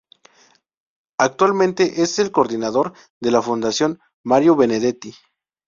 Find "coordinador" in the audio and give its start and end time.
2.31-2.93